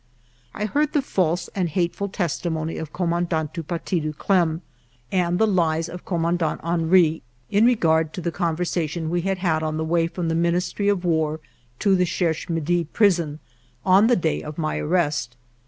I 0.55 0.65
heard 0.65 0.93
the 0.93 1.01
false 1.03 1.47
and 1.49 1.69
hateful 1.69 2.09
testimony 2.09 2.77
of 2.77 2.91
Commandant 2.91 3.53
du 3.53 3.61
Paty 3.61 3.99
du 4.01 4.13
Clam 4.13 4.63
and 5.11 5.37
the 5.37 5.45
lies 5.45 5.87
of 5.87 6.05
Commandant 6.05 6.59
Henry 6.65 7.21
in 7.51 7.65
regard 7.65 8.11
to 8.13 8.21
the 8.21 8.31
conversa 8.31 8.89
tion 8.89 9.11
we 9.11 9.21
had 9.21 9.37
had 9.37 9.61
on 9.61 9.77
the 9.77 9.85
way 9.85 10.07
from 10.07 10.27
the 10.27 10.33
Ministry 10.33 10.89
of 10.89 11.05
War 11.05 11.39
to 11.77 11.95
the 11.95 12.05
Cherche 12.05 12.49
Midi 12.49 12.85
Prison 12.85 13.37
on 13.85 14.07
the 14.07 14.15
day 14.15 14.41
of 14.41 14.57
my 14.57 14.79
arrest. 14.79 15.37